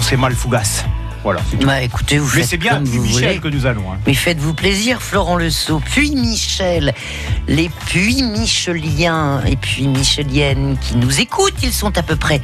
[0.00, 0.84] c'est mal fougasse.
[1.22, 1.40] Voilà.
[1.64, 3.38] Bah écoutez, vous Mais c'est bien comme puis vous Michel voulez.
[3.40, 3.92] que nous allons.
[3.92, 3.98] hein.
[4.06, 6.94] Mais faites-vous plaisir, Florent Le Sceau, puis Michel,
[7.46, 11.54] les puits micheliens et puis micheliennes qui nous écoutent.
[11.62, 12.40] Ils sont à peu près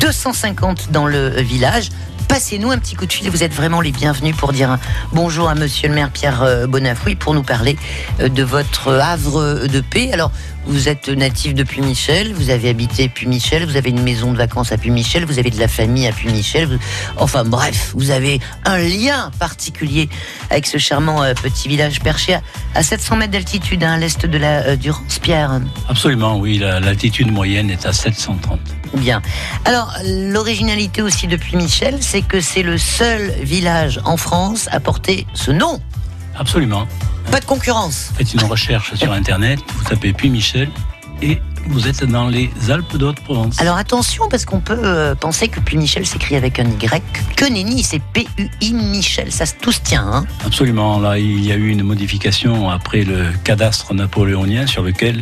[0.00, 1.90] 250 dans le village.
[2.28, 4.78] Passez-nous un petit coup de fil, vous êtes vraiment les bienvenus pour dire un
[5.12, 7.76] bonjour à monsieur le maire Pierre euh, Bonafouille pour nous parler
[8.20, 10.10] euh, de votre havre de paix.
[10.12, 10.30] Alors,
[10.66, 14.72] vous êtes natif de Puy-Michel, vous avez habité Puy-Michel, vous avez une maison de vacances
[14.72, 16.66] à Puy-Michel, vous avez de la famille à Puy-Michel.
[16.66, 16.78] vous-
[17.16, 20.08] Enfin bref, vous avez un lien particulier
[20.50, 22.42] avec ce charmant euh, petit village perché à,
[22.74, 25.60] à 700 mètres d'altitude hein, à l'est de la euh, Durance, Pierre.
[25.88, 26.58] Absolument, oui.
[26.58, 28.60] la- L'altitude moyenne est à 730.
[28.96, 29.22] Bien.
[29.64, 35.26] Alors, l'originalité aussi de Puy-Michel, c'est que c'est le seul village en France à porter
[35.34, 35.80] ce nom.
[36.38, 36.86] Absolument.
[37.30, 38.12] Pas de concurrence.
[38.16, 40.68] Faites une recherche sur Internet, vous tapez Puy Michel
[41.22, 43.60] et vous êtes dans les Alpes d'Haute-Provence.
[43.60, 47.02] Alors attention, parce qu'on peut euh, penser que Puy-Michel s'écrit avec un Y.
[47.36, 49.30] Que nenni, c'est P-U-I Michel.
[49.30, 50.06] Ça se tout se tient.
[50.10, 50.98] Hein Absolument.
[50.98, 55.20] Là, il y a eu une modification après le cadastre napoléonien sur lequel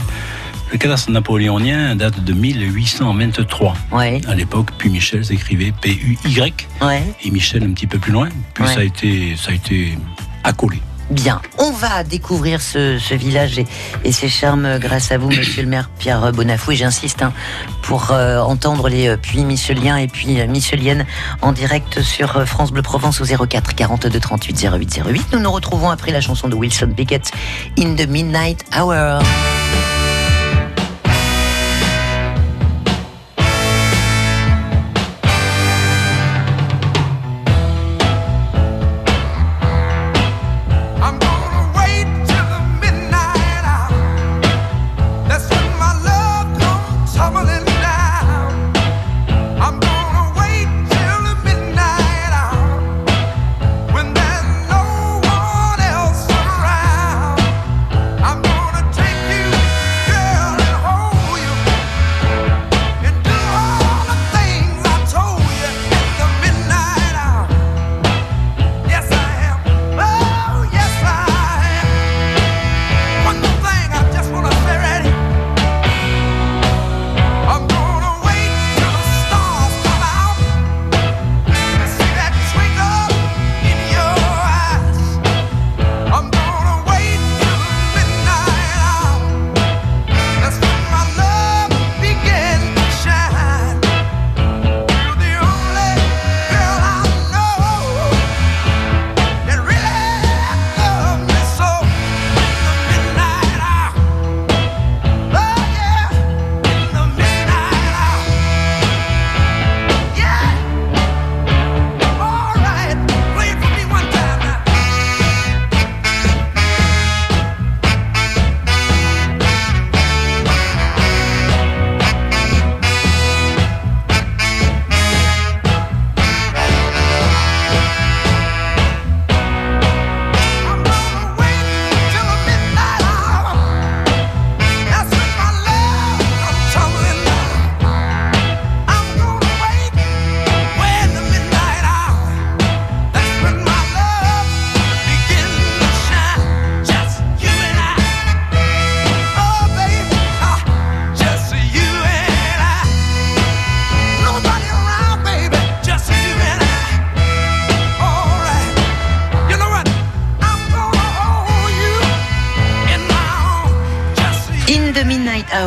[0.70, 3.74] le cadastre napoléonien date de 1823.
[3.92, 7.02] ouais, À l'époque, Puy Michel s'écrivait P-U-Y ouais.
[7.24, 8.28] et Michel un petit peu plus loin.
[8.54, 8.72] Puis Ouais.
[8.74, 9.98] ça a été, ça a été
[10.44, 10.80] accolé.
[11.10, 13.58] Bien, on va découvrir ce, village
[14.04, 16.72] et, ses charmes grâce à vous, monsieur le maire Pierre Bonafou.
[16.72, 17.32] Et j'insiste hein,
[17.82, 21.06] pour euh, entendre les euh, puits micheliens et puis euh, micheliennes
[21.40, 25.26] en direct sur France Bleu Provence au 04 42 38 08 08.
[25.32, 27.30] Nous nous retrouvons après la chanson de Wilson Pickett,
[27.78, 29.22] In the Midnight Hour.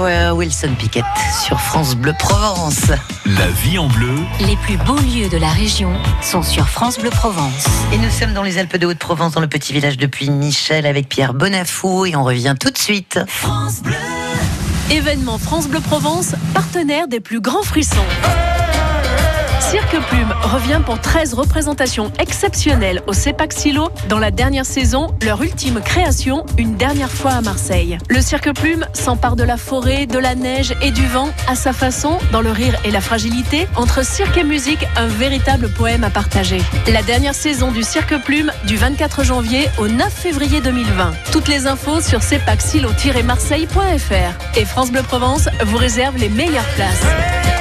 [0.01, 1.05] Wilson Pickett
[1.45, 2.87] sur France Bleu Provence.
[3.25, 7.11] La vie en bleu, Les plus beaux lieux de la région sont sur France Bleu
[7.11, 7.67] Provence.
[7.93, 11.07] Et nous sommes dans les Alpes de Haute-Provence, dans le petit village de Puy-Michel, avec
[11.07, 12.07] Pierre Bonafou.
[12.07, 13.19] Et on revient tout de suite.
[14.89, 17.97] Événement France Bleu Provence, partenaire des plus grands frissons.
[19.61, 25.43] Cirque Plume revient pour 13 représentations exceptionnelles au CEPAC Silo dans la dernière saison, leur
[25.43, 27.99] ultime création, une dernière fois à Marseille.
[28.09, 31.73] Le Cirque Plume s'empare de la forêt, de la neige et du vent à sa
[31.73, 36.09] façon, dans le rire et la fragilité, entre cirque et musique, un véritable poème à
[36.09, 36.63] partager.
[36.91, 41.13] La dernière saison du Cirque Plume du 24 janvier au 9 février 2020.
[41.31, 44.57] Toutes les infos sur cepacsilo-marseille.fr.
[44.57, 47.60] Et France Bleu Provence vous réserve les meilleures places.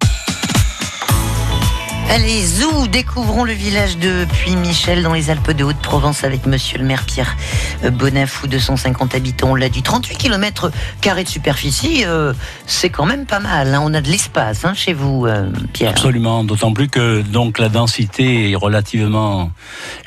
[2.13, 6.83] Allez, zou, découvrons le village de Puy-Michel dans les Alpes de Haute-Provence avec monsieur le
[6.83, 7.37] maire Pierre
[7.85, 9.51] euh, Bonafou, 250 habitants.
[9.51, 12.33] On l'a dit, 38 km carrés de superficie, euh,
[12.65, 13.73] c'est quand même pas mal.
[13.73, 13.81] hein.
[13.81, 15.91] On a de l'espace hein, chez vous, euh, Pierre.
[15.91, 19.49] Absolument, d'autant plus que donc la densité est relativement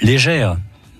[0.02, 0.56] légère.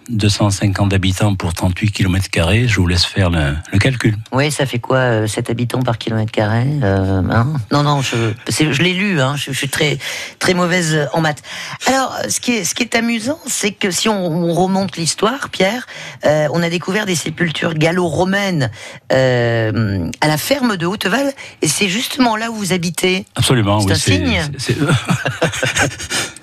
[0.09, 2.29] 250 habitants pour 38 km
[2.67, 4.17] je vous laisse faire le, le calcul.
[4.33, 7.55] Oui, ça fait quoi, euh, 7 habitants par kilomètre carré euh, hein?
[7.73, 9.99] Non, non, je, l'ai lu, hein, je, je suis très,
[10.39, 11.43] très mauvaise en maths.
[11.87, 15.49] Alors, ce qui est, ce qui est amusant, c'est que si on, on remonte l'histoire,
[15.51, 15.87] Pierre,
[16.25, 18.71] euh, on a découvert des sépultures gallo-romaines
[19.13, 23.25] euh, à la ferme de Hautval, et c'est justement là où vous habitez.
[23.37, 24.37] Absolument, C'est oui.
[24.37, 24.81] un signe?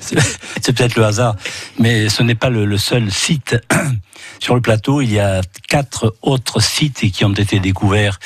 [0.01, 1.35] C'est peut-être le hasard,
[1.79, 3.57] mais ce n'est pas le, le seul site.
[4.39, 8.19] Sur le plateau, il y a quatre autres sites qui ont été découverts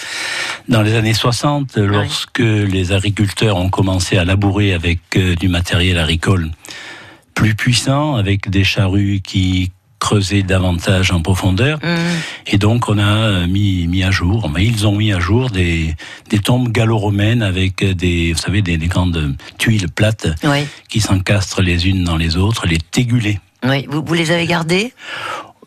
[0.69, 6.00] dans les années 60, lorsque les agriculteurs ont commencé à labourer avec euh, du matériel
[6.00, 6.51] agricole
[7.33, 9.71] plus puissant, avec des charrues qui
[10.06, 11.80] creusaient davantage en profondeur.
[11.84, 11.98] Hum,
[12.46, 15.50] Et donc, on a euh, mis, mis à jour, mais ils ont mis à jour
[15.50, 15.96] des,
[16.30, 21.63] des tombes gallo-romaines avec des, vous savez, des, des grandes tuiles plates oui, qui s'encastrent
[21.63, 23.40] les unes dans les autres, les tégulées.
[23.68, 23.88] oui.
[23.90, 24.94] Vous, vous les avez gardées?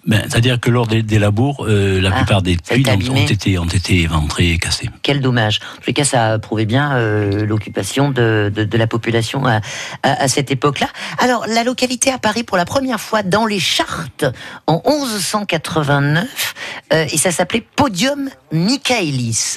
[0.09, 3.59] Ben, C'est-à-dire que lors des, des labours, euh, la Ah, plupart des tuiles ont, été,
[3.59, 4.89] ont été éventrées et cassées.
[5.03, 5.61] Quel dommage.
[5.63, 9.61] En les cas, ça prouvait bien euh, l'occupation de, de, de la population à,
[10.03, 10.89] à, à cette époque-là.
[11.19, 14.25] Alors, la localité apparaît pour la première fois dans les chartes
[14.67, 16.55] en 1189
[16.95, 19.57] euh, et ça s'appelait Podium Michaelis.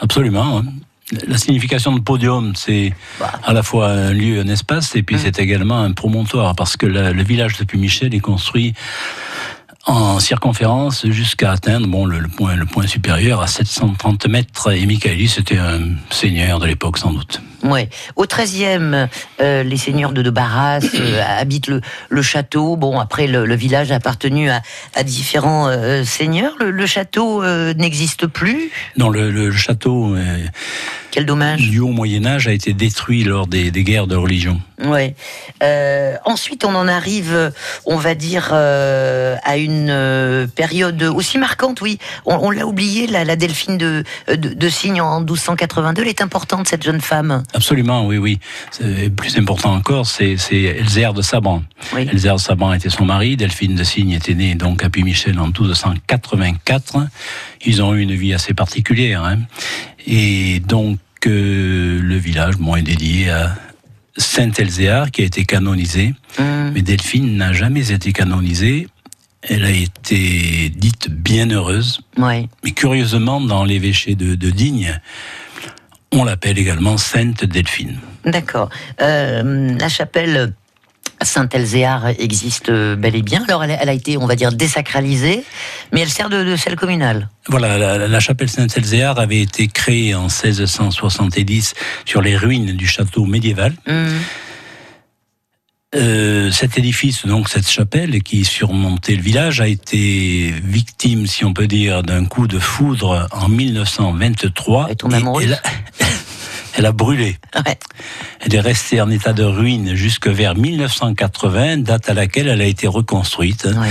[0.00, 0.58] Absolument.
[0.58, 0.64] hein.
[1.28, 3.32] La signification de podium, c'est Bah.
[3.44, 5.18] à la fois un lieu, un espace, et puis Mm.
[5.22, 8.74] c'est également un promontoire, parce que la- le village de Puy-Michel est construit
[9.86, 14.72] en circonférence jusqu'à atteindre bon, le, point, le point supérieur à 730 mètres.
[14.72, 15.80] Et Michaelis, c'était un
[16.10, 17.40] seigneur de l'époque, sans doute.
[17.62, 17.88] Ouais.
[18.16, 19.08] Au XIIIe,
[19.40, 22.76] euh, les seigneurs de, de Barras euh, habitent le, le château.
[22.76, 24.62] Bon, après, le, le village a appartenu à,
[24.94, 26.54] à différents euh, seigneurs.
[26.60, 27.44] Le, le château
[27.74, 28.70] n'existe plus.
[28.96, 30.16] Non, le, château
[31.10, 31.68] Quel dommage.
[31.68, 34.60] du Haut Moyen-Âge a été détruit lors des, des guerres de religion.
[34.84, 35.14] Ouais.
[36.24, 37.52] Ensuite, on en arrive,
[37.86, 41.80] on va dire, à une période aussi marquante.
[41.80, 46.02] Oui, on, on l'a oublié, la, la Delphine de, de, de Cygne en 1282.
[46.02, 47.42] Elle est importante cette jeune femme.
[47.54, 48.38] Absolument, oui, oui.
[48.70, 51.62] C'est- Plus important encore, c'est Elzère de Sabran.
[51.94, 52.04] Oui.
[52.06, 57.06] De Sabran était son mari, Delphine de Cygne était née donc à Puy-Michel en 1284.
[57.64, 59.24] Ils ont eu une vie assez particulière.
[59.24, 59.38] hein.
[60.06, 63.56] Et donc, euh, le village bon, est dédié à
[64.16, 66.14] Saint-Elzéar, qui a été canonisé.
[66.38, 68.88] Hum, Mais Delphine n'a jamais été canonisée.
[69.48, 72.00] Elle a été dite bienheureuse.
[72.18, 72.48] ouais.
[72.64, 75.00] Mais curieusement, dans l'évêché de, de Digne,
[76.12, 77.98] on l'appelle également Sainte Delphine.
[78.24, 78.70] D'accord.
[79.00, 80.52] Euh, la chapelle
[81.22, 83.44] Saint-Elzéar existe bel et bien.
[83.48, 85.44] Alors, elle a, elle a été, on va dire, désacralisée,
[85.92, 87.28] mais elle sert de, de celle communale.
[87.48, 91.74] Voilà, la, la chapelle Saint-Elzéar avait été créée en 1670
[92.04, 93.72] sur les ruines du château médiéval.
[93.88, 94.08] Hum,
[95.96, 101.52] Euh, cet édifice, donc cette chapelle qui surmontait le village, a été victime, si on
[101.54, 104.88] peut dire, d'un coup de foudre en 1923.
[104.90, 105.52] Elle amoureuse.
[105.52, 105.60] a,
[106.76, 107.36] elle a brûlé.
[107.54, 107.78] ouais.
[108.40, 112.66] Elle est restée en état de ruine jusque vers 1980, date à laquelle elle a
[112.66, 113.88] été reconstruite Ouais.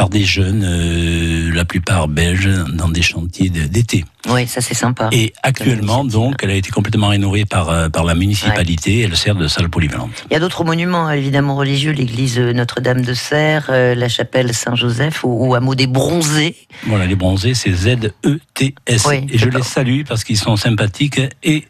[0.00, 4.06] Par des jeunes, euh, la plupart belges, dans des chantiers d'été.
[4.30, 5.10] Oui, ça c'est sympa.
[5.12, 9.00] Et actuellement, donc, elle a été complètement rénovée par, euh, par la municipalité.
[9.00, 10.24] Elle sert de salle polyvalente.
[10.30, 15.20] Il y a d'autres monuments évidemment religieux, l'église Notre-Dame de Serres, euh, la chapelle Saint-Joseph
[15.22, 16.56] ou, hameau des Bronzés.
[16.86, 19.04] Voilà, les bronzés, c'est Z-E-T-S.
[19.06, 21.64] Oui, et je les salue parce qu'ils sont sympathiques et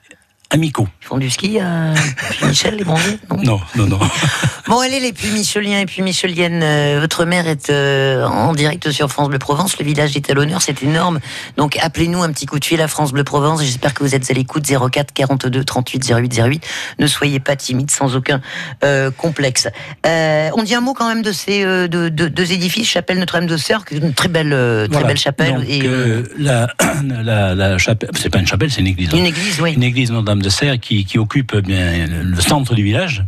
[0.51, 0.89] amicaux.
[1.03, 1.93] Ils font du ski à
[2.47, 3.43] Michel, les Bronzés non?
[3.43, 3.99] Non, non, non.
[4.69, 8.93] Bon, allez, les puits micheliens et puis micheliennes, euh, votre mère est euh, en direct
[8.93, 9.77] sur France Bleu Provence.
[9.81, 11.19] Le village est à l'honneur, c'est énorme.
[11.57, 13.63] Donc, appelez-nous un petit coup de fil à France Bleu Provence.
[13.65, 16.67] J'espère que vous êtes à l'écoute 04 42 38 08 08.
[17.01, 18.41] Ne soyez pas timide, sans aucun
[18.85, 19.67] euh, complexe.
[20.07, 23.19] Euh, on dit un mot quand même de ces euh, de- de- deux édifices, chapelle
[23.19, 25.09] Notre-Dame de est une très belle, euh, très Voilà.
[25.09, 25.55] belle chapelle.
[25.55, 26.69] Donc, et, euh, euh, la,
[27.23, 29.09] la, la chapelle, c'est pas une chapelle, c'est une église.
[29.13, 29.17] hein.
[29.19, 29.73] une église, oui.
[29.73, 33.25] Une église Notre-Dame de Serre qui, qui occupe bien le centre du village.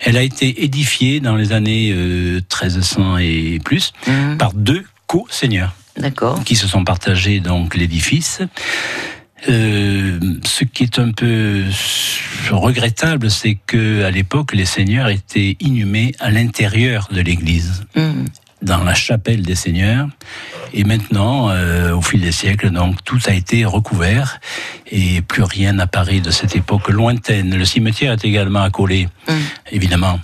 [0.00, 4.36] Elle a été édifiée dans les années euh, 1300 et plus Mhm.
[4.38, 6.42] par deux co-seigneurs D'accord.
[6.44, 8.40] qui se sont partagés donc l'édifice.
[9.48, 11.64] Euh, ce qui est un peu
[12.50, 18.26] regrettable, c'est que à l'époque, les seigneurs étaient inhumés à l'intérieur de l'église, Mhm.
[18.62, 20.08] Dans la chapelle des seigneurs.
[20.72, 24.40] Et maintenant, euh, au fil des siècles, donc tout a été recouvert
[24.90, 27.54] et plus rien n'apparaît de cette époque lointaine.
[27.56, 29.34] Le cimetière est également accolé, Mhm.
[29.72, 30.20] évidemment,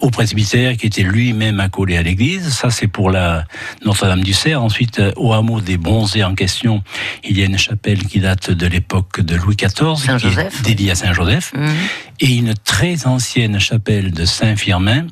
[0.00, 2.48] au presbytère qui était lui-même accolé à l'église.
[2.50, 3.44] Ça, c'est pour la
[3.84, 4.60] Notre-Dame du Cerf.
[4.62, 6.82] Ensuite, euh, au hameau des Bronzés en question,
[7.28, 10.90] il y a une chapelle qui date de l'époque de Louis XIV, qui est dédiée
[10.90, 11.74] à Saint-Joseph, Mhm.
[12.20, 15.06] et une très ancienne chapelle de Saint-Firmin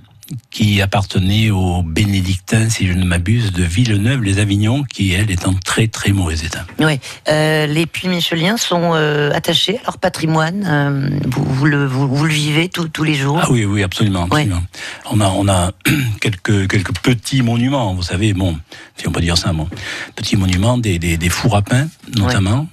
[0.51, 5.89] qui appartenait aux bénédictins, si je ne m'abuse, de Villeneuve-les-Avignon, qui, elle, est en très
[5.89, 6.65] très mauvais état.
[6.79, 6.99] Oui,
[7.29, 10.65] euh, les puits micheliens sont euh, attachés à leur patrimoine.
[10.67, 13.41] euh, vous, vous le, vous, vous le vivez tous- tous les jours.
[13.43, 14.25] Ah oui, oui, absolument.
[14.25, 14.63] absolument.
[15.11, 15.73] On a, on a
[16.21, 18.59] quelques, quelques petits monuments, vous savez, bon,
[18.97, 19.69] si on peut dire ça, bon,
[20.17, 22.67] petits monuments, des, des, des fours à pain, notamment.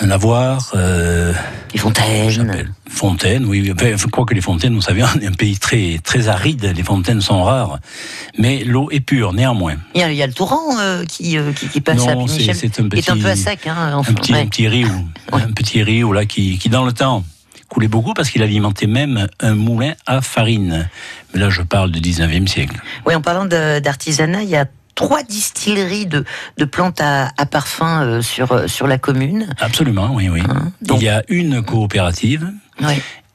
[0.00, 1.34] Un lavoir, euh,
[1.74, 2.30] Les fontaines.
[2.30, 2.70] chapelle.
[2.88, 3.70] Fontaine, oui.
[3.74, 6.72] Enfin, je crois que les fontaines, vous savez, on est un pays très, très aride,
[6.74, 7.78] les fontaines sont rares.
[8.38, 9.76] Mais l'eau est pure, néanmoins.
[9.94, 12.14] Il y a, il y a le torrent euh, qui, euh, qui, qui passe à
[12.14, 13.66] Non, c'est c'est un qui est un petit, peu à sec.
[13.66, 14.40] Hein, enfin, un petit, ouais.
[14.40, 14.66] un petit
[15.32, 15.42] Ouais.
[15.42, 15.80] un petit
[16.12, 17.22] là qui, qui dans le temps
[17.68, 20.88] coulait beaucoup parce qu'il alimentait même un moulin à farine.
[21.32, 22.80] Mais là, je parle du 19e siècle.
[23.06, 26.24] Oui, en parlant de- d'artisanat, il y a trois distilleries de,
[26.58, 29.48] de plantes à, à parfum euh, sur, euh, sur la commune.
[29.60, 30.40] Absolument, oui, oui.
[30.48, 32.50] Hein, donc- Il y a une coopérative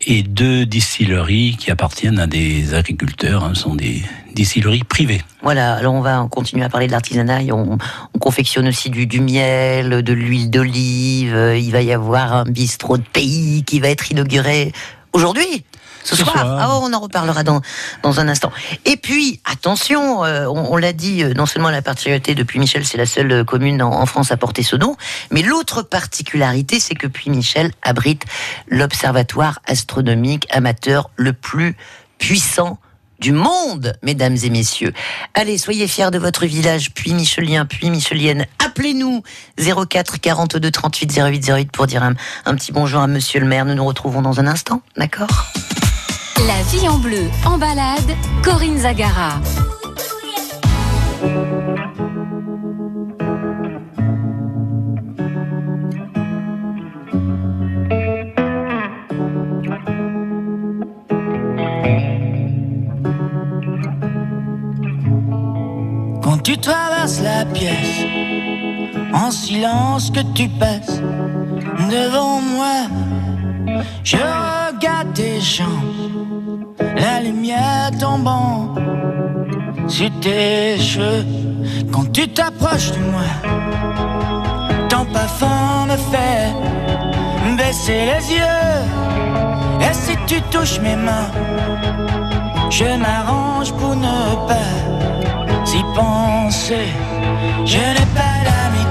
[0.01, 3.43] et deux distilleries qui appartiennent à des agriculteurs.
[3.43, 4.03] hein, Ce sont des
[4.35, 5.21] distilleries privées.
[5.41, 7.39] Voilà, alors on va continuer à parler de l'artisanat.
[7.51, 7.77] On,
[8.13, 11.35] on confectionne aussi du, du miel, de l'huile d'olive.
[11.57, 14.71] Il va y avoir un bistrot de pays qui va être inauguré
[15.13, 15.63] aujourd'hui.
[16.07, 16.37] Ce, Ce soir.
[16.37, 16.57] soir.
[16.59, 17.61] Ah, on en reparlera dans,
[18.01, 18.51] dans un instant.
[18.85, 22.85] Et puis, attention, euh, on, on l'a dit, euh, non seulement la particularité de Puy-Michel,
[22.85, 24.95] c'est la seule euh, commune en, en France à porter ce nom,
[25.31, 28.23] mais l'autre particularité, c'est que Puy-Michel abrite
[28.69, 31.75] l'observatoire astronomique amateur le plus
[32.19, 32.79] puissant
[33.19, 34.93] du monde, mesdames et messieurs.
[35.33, 38.45] Allez, soyez fiers de votre village, puis Michelien, puis Michelienne.
[38.63, 39.23] Appelez-nous
[39.57, 42.13] 04 42 38 08 08 pour dire un,
[42.45, 43.65] un petit bonjour à Monsieur le maire.
[43.65, 45.51] Nous nous retrouvons dans un instant, d'accord?
[46.45, 49.39] La vie en bleu, en balade, Corinne Zagara.
[66.21, 68.05] Quand tu traverses la pièce,
[69.13, 71.01] en silence que tu passes
[71.89, 72.87] devant moi,
[74.03, 76.16] je regarde tes jambes,
[76.99, 78.73] la lumière tombant
[79.87, 81.25] sur tes cheveux.
[81.91, 83.29] Quand tu t'approches de moi,
[84.89, 86.53] ton parfum me fait
[87.57, 88.77] baisser les yeux.
[89.81, 91.31] Et si tu touches mes mains,
[92.69, 94.73] je m'arrange pour ne pas
[95.73, 96.87] y penser.
[97.65, 98.87] Je n'ai pas d'amis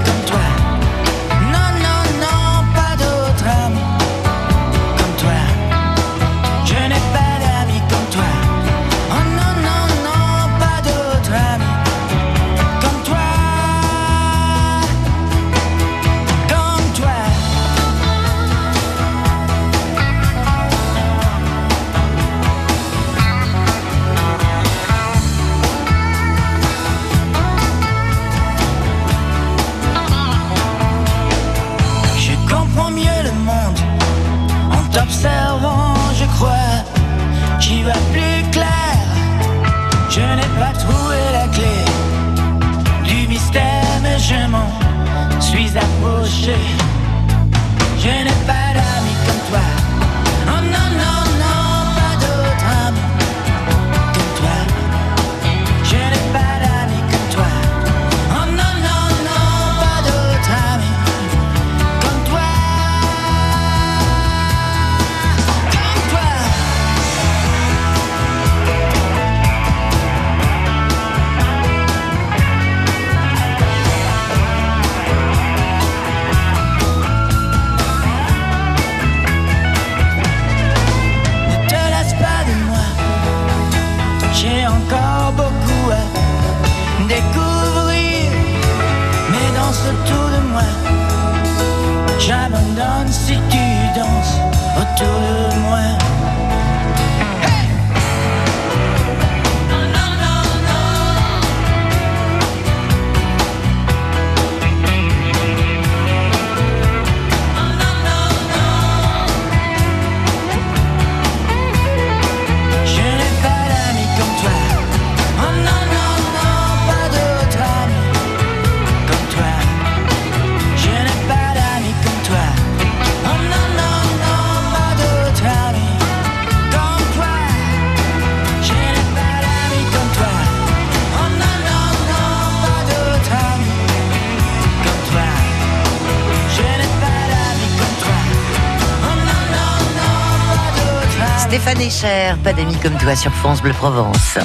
[141.97, 144.37] Echer, pas d'amis comme toi sur France Bleu Provence.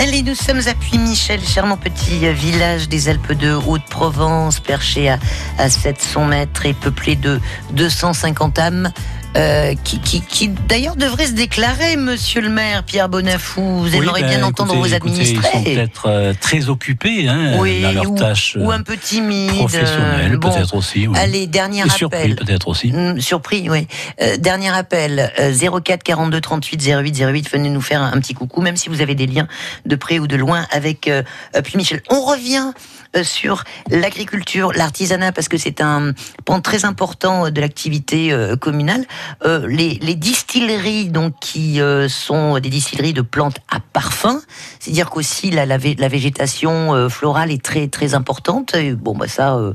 [0.00, 5.18] Allez, nous sommes à Puy-Michel, charmant petit village des Alpes de Haute-Provence, perché à,
[5.58, 8.92] à 700 mètres et peuplé de 250 âmes.
[9.36, 13.60] Euh, qui, qui, qui d'ailleurs devrait se déclarer, monsieur le maire Pierre Bonafou.
[13.80, 15.48] Vous Oui, aimeriez ben, bien entendre écoutez, vos écoutez, administrés.
[15.54, 18.82] Ils sont peut-être euh, très occupés hein, Oui, dans leurs ou, tâches ou euh, un
[18.82, 19.50] peu timide.
[19.52, 21.06] professionnelles, Bon, peut-être aussi.
[21.08, 21.18] oui.
[21.18, 22.36] Allez, dernier Et surpris appel.
[22.36, 22.92] peut-être aussi.
[22.92, 23.86] Hmm, surpris, oui.
[24.22, 27.50] Euh, dernier appel, euh, 04 42 38 08 08.
[27.52, 29.48] Venez nous faire un, un petit coucou, même si vous avez des liens
[29.86, 31.22] de près ou de loin avec euh,
[31.56, 32.02] euh, Puy Michel.
[32.10, 36.12] On revient euh, sur l'agriculture, l'artisanat, parce que c'est un
[36.44, 39.04] point très important de l'activité euh, communale.
[39.44, 44.40] Euh, les, distilleries, donc qui euh, sont des distilleries de plantes à parfum,
[44.78, 48.74] c'est-à-dire qu'aussi la, la, la végétation euh, florale est très très importante.
[48.94, 49.72] Bon, bah ça, euh,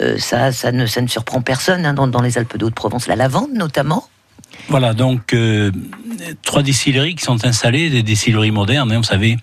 [0.00, 3.06] euh, ça, ça ne, ça ne surprend personne hein, dans, dans les Alpes de Haute-Provence,
[3.06, 4.08] la lavande notamment.
[4.68, 5.70] Voilà, donc euh,
[6.42, 9.36] trois distilleries qui sont installées, des distilleries modernes, hein, vous savez,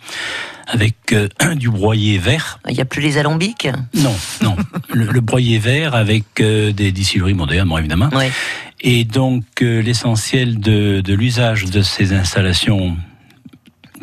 [0.67, 2.59] avec euh, du broyer vert.
[2.67, 3.67] Il n'y a plus les alambics?
[3.93, 4.55] Non, non,
[4.89, 8.09] le, le broyer vert avec euh, des distilleries modernes, bon, évidemment.
[8.13, 8.31] Ouais.
[8.81, 12.95] Et donc euh, l'essentiel de, de l'usage de ces installations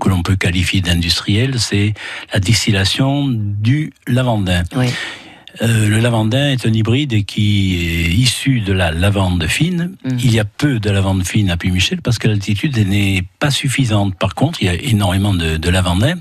[0.01, 1.95] que l'on peut qualifier d'industrielles, c'est
[2.33, 4.63] la distillation du lavandin.
[4.77, 4.89] Oui.
[5.63, 9.97] Euh, le lavandin est un hybride qui est issu de la lavande fine.
[10.05, 10.19] Mhm.
[10.23, 14.15] Il y a peu de lavande fine à Puy-Michel parce que l'altitude n'est pas suffisante.
[14.17, 16.15] Par contre, il y a énormément de, de lavandin.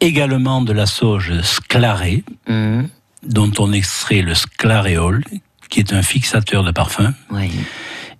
[0.00, 2.88] Également de la sauge sclarée, Mhm.
[3.26, 5.22] dont on extrait le sclaréol,
[5.68, 7.14] qui est un fixateur de parfum.
[7.30, 7.50] Oui.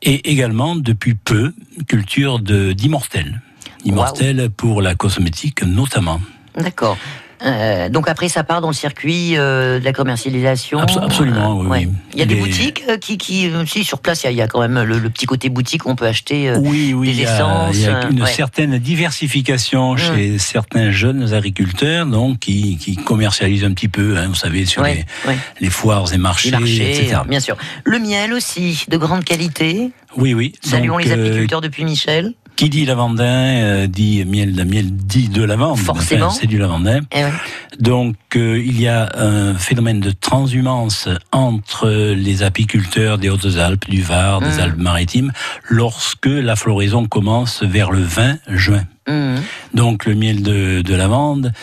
[0.02, 1.52] Et également, depuis peu,
[1.88, 3.40] culture de d'immortels.
[3.84, 6.20] Immortels pour la cosmétique notamment.
[6.58, 6.96] D'accord.
[7.44, 10.78] Euh, donc après, ça part dans le circuit euh, de la commercialisation.
[10.80, 11.86] Abso- absolument, oui, ouais.
[11.86, 11.92] oui.
[12.12, 14.32] Il y a des boutiques euh, qui, qui, euh, si sur place, il y a-
[14.32, 16.50] il y, a quand même le, le petit côté boutique où on peut acheter.
[16.50, 18.30] euh, Oui, oui, des il y a, essences, il y a euh, une ouais.
[18.30, 24.34] certaine diversification chez certains jeunes agriculteurs, donc qui, qui commercialisent un petit peu, hein, vous
[24.34, 27.20] savez, sur ouais, les, les foires et marchés, Les marchés, etc.
[27.24, 27.56] euh, bien sûr.
[27.84, 29.92] Le miel aussi, de grande qualité.
[30.16, 30.52] Oui, oui.
[30.62, 32.34] Saluons Donc, les euh, apiculteurs depuis Michel.
[32.60, 35.78] Qui dit lavandin euh, dit miel, la miel dit de lavande.
[35.78, 36.26] Forcément.
[36.26, 37.00] Enfin, c'est du lavandin.
[37.10, 37.32] Eh ouais.
[37.78, 44.02] Donc euh, il y a un phénomène de transhumance entre les apiculteurs des Hautes-Alpes, du
[44.02, 44.60] Var, des Mhm.
[44.60, 45.32] Alpes-Maritimes,
[45.70, 48.84] lorsque la floraison commence vers le 20 juin.
[49.08, 49.40] Mhm.
[49.72, 51.54] Donc le miel de, de lavande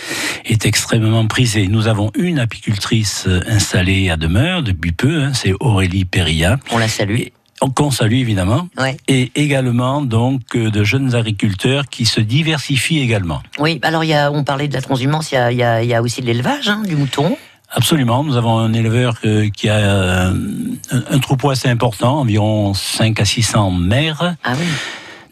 [0.45, 1.67] est extrêmement prisé.
[1.67, 6.87] Nous avons une apicultrice installée à demeure depuis peu, hein, c'est Aurélie Perilla, On la
[6.87, 7.25] salue.
[7.75, 8.97] Qu'on salue évidemment, Ouais.
[9.07, 13.41] et également donc euh, de jeunes agriculteurs qui se diversifient également.
[13.59, 15.63] Oui, alors il y a, on parlait de la transhumance, il y a, il y
[15.63, 17.35] a- il y a aussi de l'élevage, hein, du mouton.
[17.71, 20.33] Absolument, nous avons un éleveur euh, qui a euh,
[20.91, 24.35] un, un troupeau assez important, environ 5 à 600 mères.
[24.43, 24.65] Ah oui.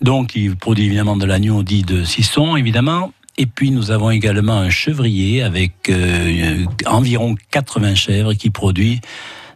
[0.01, 3.13] Donc, il produit évidemment de l'agneau dit de Sisson, évidemment.
[3.37, 8.99] Et puis, nous avons également un chevrier avec euh, environ 80 chèvres qui produit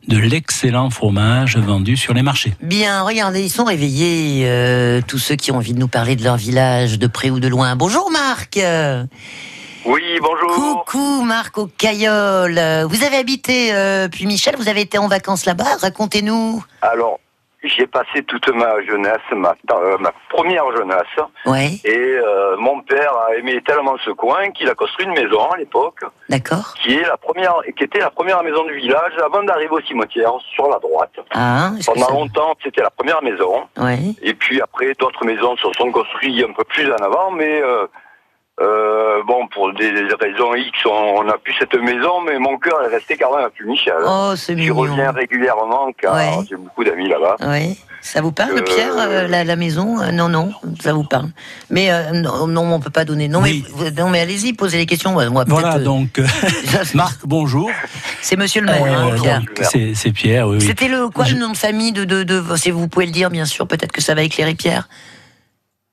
[0.08, 2.54] de l'excellent fromage vendu sur les marchés.
[2.62, 6.24] Bien, regardez, ils sont réveillés, euh, tous ceux qui ont envie de nous parler de
[6.24, 7.76] leur village, de près ou de loin.
[7.76, 8.60] Bonjour Marc
[9.86, 10.84] Oui, bonjour.
[10.86, 12.54] Coucou Marc au Caillol
[12.90, 16.64] Vous avez habité euh, puis Michel, vous avez été en vacances là-bas, racontez-nous.
[16.82, 17.20] Alors,
[17.63, 21.06] j'ai passé toute ma jeunesse, ma, euh, ma première jeunesse,
[21.45, 25.50] Ouais, et euh, mon père a aimé tellement ce coin qu'il a construit une maison
[25.52, 26.74] à l'époque, d'accord.
[26.82, 30.32] qui est la première, qui était la première maison du village avant d'arriver au cimetière
[30.56, 31.13] sur la droite.
[31.32, 34.00] Ah, Pendant ça- longtemps, c'était la première maison, Ouais.
[34.22, 37.88] et puis après, d'autres maisons se sont construites un peu plus en avant, mais euh,
[38.62, 42.82] euh, bon, pour des raisons X, on on n'a plus cette maison, mais mon cœur
[42.84, 43.93] est resté quand même à Puy-Michel.
[44.06, 44.76] Oh, c'est mignon.
[44.76, 46.32] reviens régulièrement car Ouais.
[46.50, 47.36] j'ai beaucoup d'amis là-bas.
[47.48, 47.76] Ouais.
[48.02, 51.28] Ça vous parle, Euh, Pierre, euh, la, la maison Non, non, ça vous parle.
[51.69, 53.28] Mais euh, non, non, on peut pas donner.
[53.28, 53.65] Non, Oui.
[53.78, 55.12] mais, non, mais allez-y, posez les questions.
[55.12, 56.26] Moi, moi, Voilà, donc, euh,
[56.93, 57.69] Marc, bonjour.
[58.22, 59.41] C'est Monsieur le maire, Euh, hein, Pierre.
[59.69, 60.65] c'est c'est Pierre, oui, oui.
[60.65, 63.12] C'était le quoi Je- le nom de famille de de, de si vous pouvez le
[63.12, 64.88] dire bien sûr peut-être que ça va éclairer Pierre.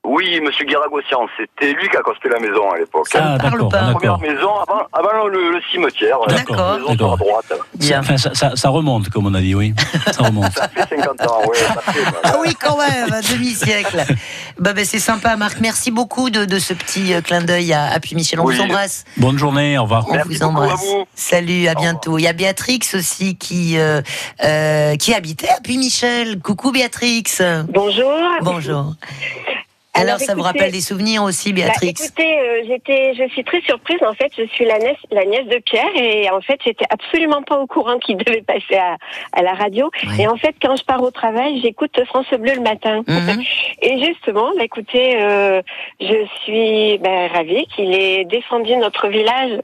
[0.08, 3.08] Oui, Monsieur Guiragossian, c'était lui qui a construit la maison à l'époque.
[3.14, 3.82] Ah, d'accord, pas.
[3.82, 6.18] La première maison avant, avant le, le cimetière.
[6.28, 6.78] la D'accord.
[6.78, 7.52] maison la droite.
[7.74, 8.00] Bien.
[8.00, 9.74] Enfin, ça, ça- ça remonte, comme on a dit, oui.
[10.12, 10.52] Ça remonte.
[10.52, 11.82] Ça fait 50 ans, bah,
[12.22, 14.04] Ah oui quand même un demi-siècle.
[14.58, 15.58] bah, bah, c'est sympa Marc.
[15.60, 18.38] Merci beaucoup de, de ce petit euh, clin d'œil à, à Puy-Michel.
[18.40, 18.54] On Oui.
[18.56, 19.04] vous embrasse.
[19.16, 20.06] Bonne journée, au revoir.
[20.08, 20.80] On Merci vous à embrasse.
[20.84, 21.04] vous.
[21.14, 22.18] Salut, à Au bientôt.
[22.18, 24.00] Il y a Béatrix aussi qui euh,
[24.44, 26.38] euh, qui habitait à Puy-Michel.
[26.40, 27.24] Coucou Béatrix.
[27.68, 28.12] Bonjour.
[28.42, 28.94] Bonjour.
[29.96, 33.60] Alors, ça vous rappelle des souvenirs aussi, Bah, Béatrix écoutez, euh, j'étais, je suis très
[33.62, 33.98] surprise.
[34.06, 37.42] En fait, je suis la nièce, la nièce de Pierre, et en fait, j'étais absolument
[37.42, 38.96] pas au courant qu'il devait passer à,
[39.32, 39.90] à la radio.
[40.04, 40.22] Ouais.
[40.24, 43.02] Et en fait, quand je pars au travail, j'écoute France Bleu le matin.
[43.06, 43.42] Mhm.
[43.82, 45.62] Et justement, bah, écoutez, euh,
[46.00, 49.60] je suis bah, ravie qu'il ait défendu notre village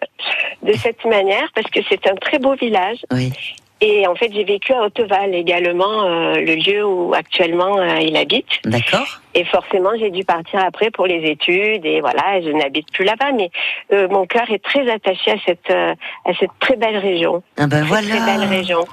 [0.62, 2.98] de cette manière parce que c'est un très beau village.
[3.12, 3.32] Oui.
[3.80, 8.16] Et en fait, j'ai vécu à Haute-Val également, euh, le lieu où actuellement euh, il
[8.16, 8.46] habite.
[8.64, 9.20] D'accord.
[9.34, 13.32] Et forcément, j'ai dû partir après pour les études et voilà, je n'habite plus là-bas.
[13.36, 13.50] Mais
[13.92, 15.94] euh, mon cœur est très attaché à cette euh,
[16.26, 17.42] à cette très belle région.
[17.58, 18.26] Ah ben Très, très voilà.
[18.38, 18.84] belle région.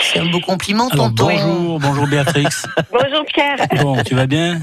[0.00, 1.26] C'est un beau compliment, Alors tonton.
[1.32, 2.44] bonjour, bonjour Béatrix.
[2.92, 3.56] Bonjour Pierre.
[3.82, 4.58] Bon, tu vas bien?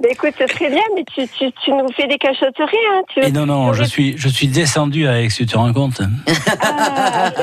[0.00, 3.02] Bah, écoute, c'est très bien, mais tu, tu, tu nous fais des cachotteries, hein.
[3.14, 3.24] Tu...
[3.24, 6.00] Et non, non, je suis, je suis descendu à Aix, tu te rends compte?
[6.62, 7.30] Ah,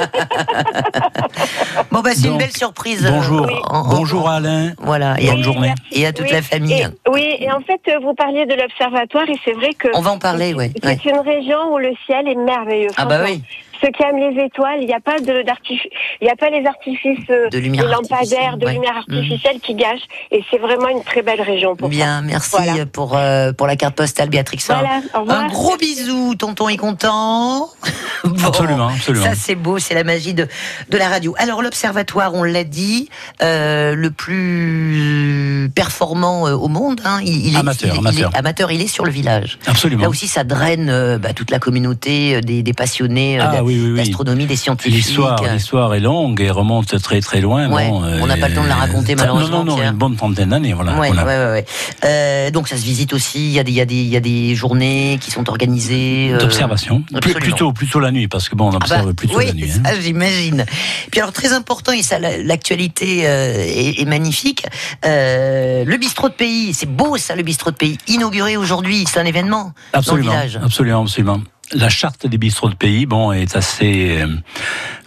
[1.92, 3.06] Bon, bah, c'est une belle surprise.
[3.06, 3.54] euh, Bonjour, Oui.
[3.90, 4.74] bonjour Alain.
[4.80, 5.16] Voilà.
[5.20, 5.74] Et à, Bonne journée.
[5.92, 6.82] et à toute oui, la famille.
[6.82, 10.02] Et, oui, et en fait, euh, vous parliez de l'observatoire, et c'est vrai que On
[10.02, 10.72] va en parler, ouais.
[10.82, 11.00] c'est ouais.
[11.06, 12.90] une région où le ciel est merveilleux.
[12.98, 13.42] Ah bah oui.
[13.82, 16.50] Ceux qui aiment les étoiles, il n'y a pas de d'artifice, il n'y a pas
[16.50, 19.04] les artifices, euh, De lumière les lampadaires, de artificielle, lumière.
[19.08, 19.18] Mhm.
[19.18, 21.96] artificielle qui gâchent, et c'est vraiment une très belle région pour ça.
[21.96, 22.86] Bien, merci Voilà.
[22.86, 24.60] pour, euh, pour la carte postale, Béatrix.
[24.68, 25.02] Voilà.
[25.30, 27.70] Un gros bisou, tonton est content.
[28.24, 29.26] Bon, Absolument, absolument.
[29.26, 30.48] Ça, c'est beau, c'est la magie de,
[30.90, 31.34] de la radio.
[31.38, 33.10] Alors, l'Observatoire, on l'a dit,
[33.44, 37.02] euh, le plus performant euh, au monde.
[37.06, 38.32] hein, il, il est, Amateur, il- il amateur.
[38.34, 39.60] est amateur, il est sur le village.
[39.68, 40.02] Absolument.
[40.04, 43.52] Là aussi, ça draine euh, bah, toute la communauté euh, des, des passionnés euh, Ah
[43.68, 43.98] oui, oui, oui.
[43.98, 44.94] d'astronomie, des scientifiques.
[44.94, 47.70] L'histoire, l'histoire est longue et remonte très très loin.
[47.70, 49.84] Ouais, Bon, on n'a pas le temps de la raconter, ça- malheureusement, Non, non, non,
[49.92, 50.98] une bonne trentaine d'années, voilà.
[50.98, 51.66] Ouais.
[52.06, 53.48] Euh, donc ça se visite aussi.
[53.48, 53.78] Il y a des, il
[54.08, 56.32] y y a des journées qui sont organisées.
[56.34, 57.04] euh, D'observation.
[57.22, 59.72] Plutôt, plutôt la nuit, parce que bon, on Ah observe bah, plutôt oui, la nuit.
[59.86, 59.90] hein.
[60.02, 60.66] j'imagine.
[61.12, 64.66] Puis alors très important et ça la- l'actualité euh, est, est magnifique.
[65.06, 69.20] Euh, le bistrot de pays, c'est beau ça le bistrot de pays, inauguré aujourd'hui, c'est
[69.20, 70.60] un événement Absolument, dans le village.
[70.64, 71.40] absolument, absolument.
[71.74, 74.28] La charte des bistrots de pays, bon, est assez, euh,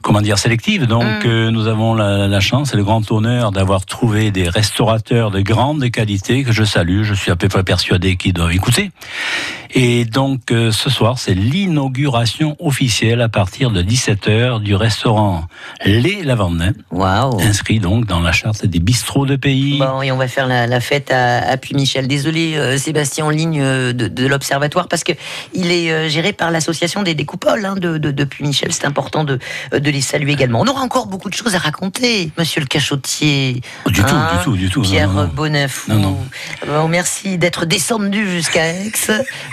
[0.03, 0.87] comment dire, sélective.
[0.87, 1.29] Donc, Mm.
[1.29, 5.41] euh, nous avons la, la chance et le grand honneur d'avoir trouvé des restaurateurs de
[5.41, 7.03] grande qualité que je salue.
[7.03, 8.91] Je suis à peu près persuadé qu'ils doivent écouter.
[9.73, 15.45] Et donc, euh, ce soir, c'est l'inauguration officielle à partir de 17h du restaurant
[15.85, 17.41] Les Lavandins, Waouh.
[17.41, 19.79] inscrit donc dans la charte des bistrots de pays.
[19.79, 22.09] Bon, et on va faire la, la fête à, à Puy-Michel.
[22.09, 25.13] Désolé, euh, Sébastien, en ligne euh, de, de l'Observatoire, parce que
[25.55, 28.73] il est géré par l'association des découpoles hein, de, de, de Puy-Michel.
[28.73, 29.39] C'est important de,
[29.73, 30.61] de les saluer également.
[30.61, 33.61] On aura encore beaucoup de choses à raconter, monsieur le cachotier.
[33.87, 34.81] Du tout, Hein, du tout, du tout.
[34.83, 35.69] non, Pierre non, non.
[35.89, 36.19] Non, non.
[36.67, 38.91] Bon, merci d'être descendu jusqu'à Aix.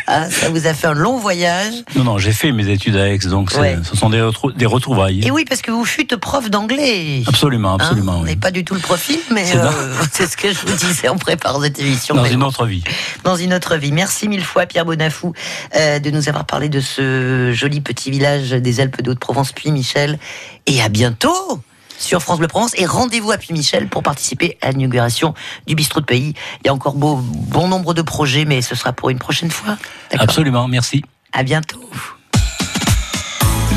[0.10, 1.74] Ah, ça vous a fait un long voyage.
[1.96, 3.78] Non, non, j'ai fait mes études à Aix, donc Ouais.
[3.84, 5.22] ce sont des, retrou- des retrouvailles.
[5.26, 7.24] Et oui, parce que vous fûtes prof d'anglais.
[7.28, 8.18] Absolument, Hein, absolument.
[8.20, 8.30] on oui.
[8.30, 9.70] n'est pas du tout le profil, mais C'est euh,
[10.30, 12.16] ce que je vous disais en préparant cette émission.
[12.16, 12.46] Dans une bon.
[12.48, 12.84] autre vie.
[13.26, 13.92] dans une autre vie.
[13.92, 15.34] Merci mille fois Pierre Bonafou
[15.76, 19.72] euh, de nous avoir parlé de ce joli petit village des Alpes de Haute-Provence, puis
[19.72, 20.20] Michel.
[20.68, 21.62] Et à bientôt
[21.98, 25.34] sur France Bleu Provence et rendez-vous à Puy-Michel pour participer à l'inauguration
[25.66, 26.34] du bistrot de pays.
[26.64, 29.52] Il y a encore beau, bon nombre de projets, mais ce sera pour une prochaine
[29.52, 29.78] fois.
[30.18, 31.04] Absolument, merci.
[31.34, 31.90] À bientôt.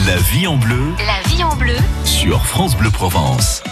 [0.07, 3.63] La vie en bleu La vie en bleu sur France Bleu Provence.